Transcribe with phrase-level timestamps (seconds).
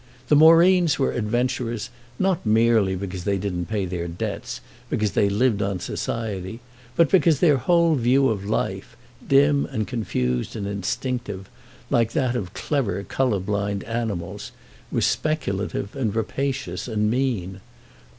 [0.29, 5.61] The Moreens were adventurers not merely because they didn't pay their debts, because they lived
[5.61, 6.59] on society,
[6.95, 11.51] but because their whole view of life, dim and confused and instinctive,
[11.91, 14.51] like that of clever colour blind animals,
[14.91, 17.61] was speculative and rapacious and mean.